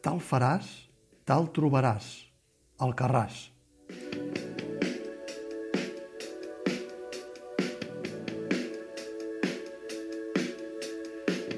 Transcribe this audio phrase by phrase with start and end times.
[0.00, 0.66] tal faràs,
[1.28, 2.06] tal trobaràs,
[2.80, 3.50] al Carràs.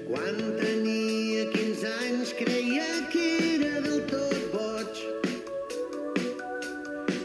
[0.08, 5.00] Quan tenia 15 anys creia que era del tot boig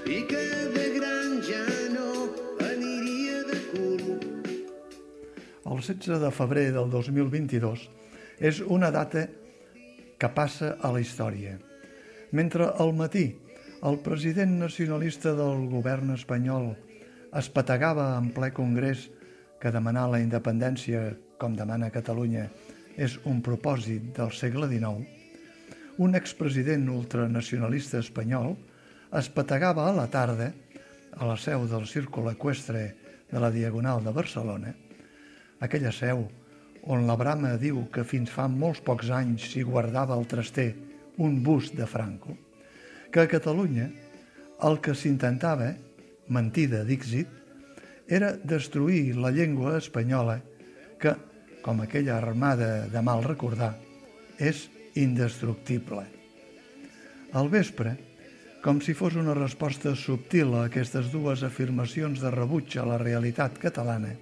[0.06, 0.46] i que
[0.78, 1.66] de gran ja
[1.96, 2.30] no
[2.68, 4.06] aniria de cul.
[5.66, 7.90] El 16 de febrer del 2022
[8.38, 9.26] és una data
[10.18, 11.58] que passa a la història.
[12.32, 13.30] Mentre al matí
[13.88, 16.72] el president nacionalista del govern espanyol
[17.38, 19.08] es pategava en ple congrés
[19.62, 22.48] que demanar la independència, com demana Catalunya,
[22.98, 25.06] és un propòsit del segle XIX,
[25.98, 28.56] un expresident ultranacionalista espanyol
[29.18, 30.52] es pategava a la tarda
[31.18, 32.84] a la seu del Círcul Equestre
[33.32, 34.74] de la Diagonal de Barcelona,
[35.60, 36.26] aquella seu
[36.88, 40.70] on la Brama diu que fins fa molts pocs anys s'hi guardava el traster
[41.24, 42.36] un bust de Franco,
[43.12, 43.90] que a Catalunya
[44.68, 45.74] el que s'intentava,
[46.34, 47.30] mentida d'Ixit,
[48.08, 50.40] era destruir la llengua espanyola
[51.00, 51.14] que,
[51.62, 53.76] com aquella armada de mal recordar,
[54.40, 56.06] és indestructible.
[57.38, 57.98] Al vespre,
[58.64, 63.60] com si fos una resposta subtil a aquestes dues afirmacions de rebuig a la realitat
[63.62, 64.16] catalana,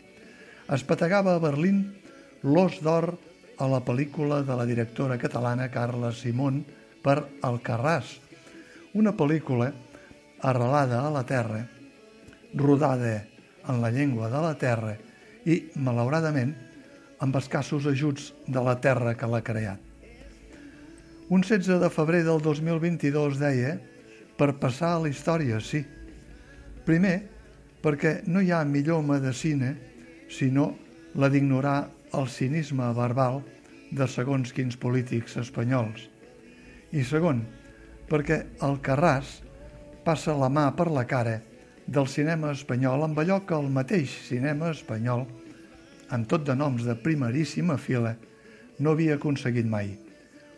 [0.73, 1.85] es pategava a Berlín
[2.45, 3.09] l'os d'or
[3.57, 6.59] a la pel·lícula de la directora catalana Carla Simón
[7.01, 8.19] per Alcarràs,
[8.93, 9.71] una pel·lícula
[10.45, 11.63] arrelada a la terra,
[12.53, 13.15] rodada
[13.67, 14.93] en la llengua de la terra
[15.45, 16.53] i, malauradament,
[17.19, 19.81] amb escassos ajuts de la terra que l'ha creat.
[21.33, 23.73] Un 16 de febrer del 2022 deia
[24.37, 25.81] per passar a la història, sí.
[26.85, 27.17] Primer,
[27.81, 29.73] perquè no hi ha millor medicina
[30.29, 30.75] sinó
[31.17, 33.41] la d'ignorar el cinisme verbal
[33.91, 36.07] de segons quins polítics espanyols.
[36.95, 37.41] I segon,
[38.09, 39.39] perquè el Carràs
[40.05, 41.39] passa la mà per la cara
[41.85, 45.25] del cinema espanyol amb allò que el mateix cinema espanyol,
[46.15, 48.15] amb tot de noms de primeríssima fila,
[48.79, 49.91] no havia aconseguit mai.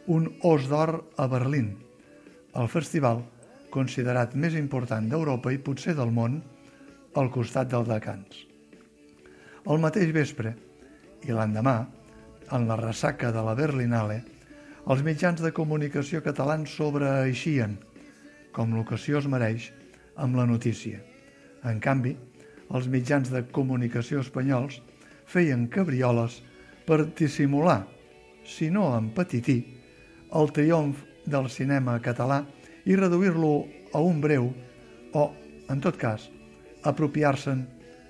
[0.08, 1.74] Un os d'or a Berlín,
[2.56, 3.24] el festival
[3.74, 6.40] considerat més important d'Europa i potser del món,
[7.18, 8.46] al costat del de Cans.
[9.68, 10.54] El mateix vespre
[11.26, 11.78] i l'endemà,
[12.54, 14.22] en la ressaca de la Berlinale,
[14.88, 17.76] els mitjans de comunicació catalans sobreeixien,
[18.56, 19.72] com l'ocasió es mereix,
[20.16, 21.02] amb la notícia.
[21.68, 22.16] En canvi,
[22.72, 24.80] els mitjans de comunicació espanyols
[25.28, 26.40] feien cabrioles
[26.88, 27.82] per dissimular,
[28.48, 29.60] si no empetitir,
[30.40, 32.42] el triomf del cinema català
[32.88, 33.54] i reduir-lo
[33.92, 34.50] a un breu
[35.14, 35.28] o,
[35.68, 36.30] en tot cas,
[36.88, 37.64] apropiar-se'n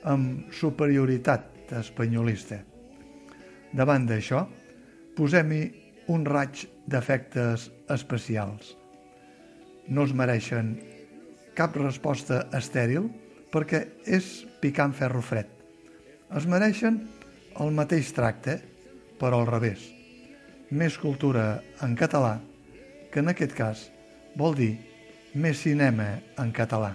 [0.05, 2.61] amb superioritat espanyolista.
[3.75, 4.45] Davant d'això,
[5.17, 5.63] posem-hi
[6.13, 8.75] un raig d'efectes especials.
[9.91, 10.75] No es mereixen
[11.57, 13.09] cap resposta estèril
[13.51, 15.49] perquè és picant ferro fred.
[16.35, 17.01] Es mereixen
[17.59, 18.59] el mateix tracte,
[19.19, 19.81] però al revés.
[20.69, 22.37] Més cultura en català,
[23.11, 23.87] que en aquest cas
[24.37, 24.73] vol dir
[25.33, 26.93] més cinema en català.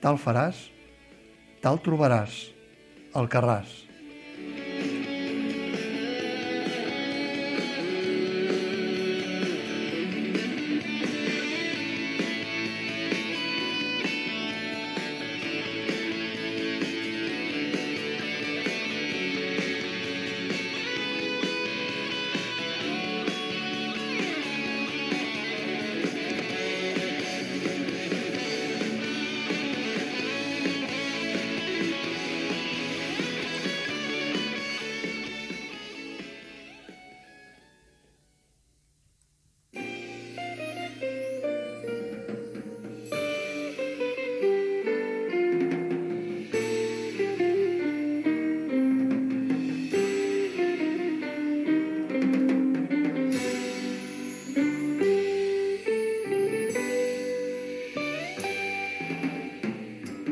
[0.00, 0.68] Tal faràs,
[1.60, 2.40] tal trobaràs,
[3.16, 3.89] al Carràs.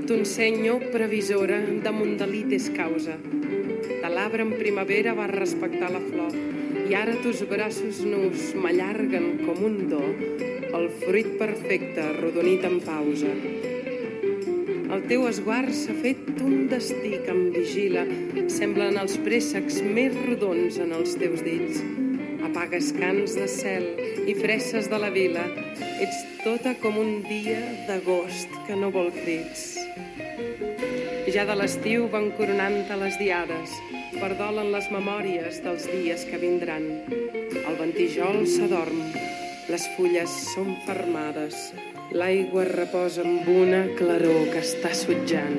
[0.08, 3.18] T'ensenyo, previsora, damunt de és causa.
[3.20, 6.32] De l'arbre en primavera va respectar la flor
[6.88, 10.00] i ara tus braços nus m'allarguen com un do
[10.78, 13.28] el fruit perfecte rodonit en pausa.
[14.96, 18.06] El teu esguard s'ha fet un destí que em vigila,
[18.48, 21.84] semblen els préssecs més rodons en els teus dits.
[22.48, 23.90] Apagues cants de cel
[24.24, 25.44] i fresses de la vila,
[26.00, 29.77] ets tota com un dia d'agost que no vol crits.
[31.28, 33.72] Ja de l'estiu van coronant-te les diades,
[34.16, 36.86] perdolen les memòries dels dies que vindran.
[37.68, 39.02] El ventijol s'adorm,
[39.68, 41.74] Les fulles són fermades,
[42.16, 45.58] l'aigua reposa amb una claror que està sutjant.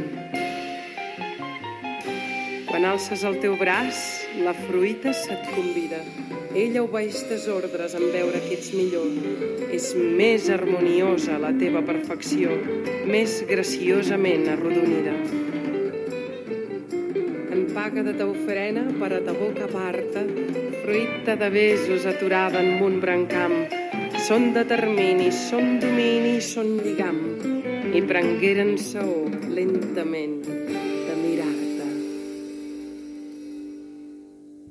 [2.71, 4.01] Quan alces el teu braç,
[4.42, 6.01] la fruita se't convida.
[6.50, 9.06] Ella obeeix tes ordres en veure que ets millor.
[9.69, 12.56] És més harmoniosa la teva perfecció,
[13.06, 15.13] més graciosament arrodonida.
[17.54, 20.25] En paga de ta ofrena per a ta boca aparta,
[20.81, 23.54] fruita de besos aturada en un brancam.
[24.25, 27.22] Són determini, són domini, són lligam.
[27.94, 30.69] I prengueren saó lentament